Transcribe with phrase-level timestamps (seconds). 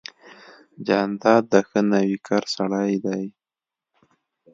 [0.87, 3.23] جانداد د ښه نویکر سړی دی.